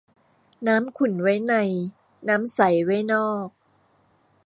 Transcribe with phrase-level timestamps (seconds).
[0.67, 1.55] น้ำขุ่นไว้ใน
[2.29, 3.47] น้ำใสไว้นอก